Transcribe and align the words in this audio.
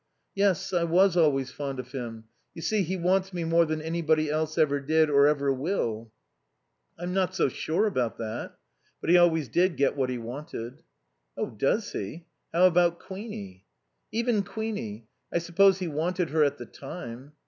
"Yes. 0.33 0.73
I 0.73 0.83
was 0.83 1.15
always 1.15 1.51
fond 1.51 1.79
of 1.79 1.91
him.... 1.91 2.23
You 2.55 2.63
see, 2.63 2.81
he 2.81 2.97
wants 2.97 3.33
me 3.33 3.43
more 3.43 3.65
than 3.67 3.83
anybody 3.83 4.31
else 4.31 4.57
ever 4.57 4.79
did 4.79 5.11
or 5.11 5.27
ever 5.27 5.53
will." 5.53 6.11
"I'm 6.97 7.13
not 7.13 7.35
so 7.35 7.49
sure 7.49 7.85
about 7.85 8.17
that. 8.17 8.57
But 8.99 9.11
he 9.11 9.17
always 9.17 9.47
did 9.47 9.77
get 9.77 9.95
what 9.95 10.09
he 10.09 10.17
wanted." 10.17 10.81
"Oh, 11.37 11.51
does 11.51 11.91
he! 11.91 12.25
How 12.51 12.65
about 12.65 12.97
Queenie?" 12.99 13.63
"Even 14.11 14.41
Queenie. 14.41 15.05
I 15.31 15.37
suppose 15.37 15.77
he 15.77 15.87
wanted 15.87 16.31
her 16.31 16.43
at 16.43 16.57
the 16.57 16.65
time." 16.65 17.33